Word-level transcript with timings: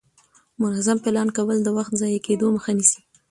منظم 0.61 0.97
پلان 1.05 1.27
کول 1.37 1.57
د 1.63 1.67
وخت 1.77 1.93
ضایع 2.01 2.19
کېدو 2.27 2.45
مخه 2.55 2.71
نیسي 2.77 2.99